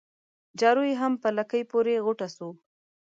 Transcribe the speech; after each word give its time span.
جارو 0.59 0.81
يې 0.89 0.95
هم 1.01 1.13
په 1.23 1.29
لکۍ 1.37 1.61
پوري 1.71 1.93
غوټه 2.05 2.27
سو 2.35 2.49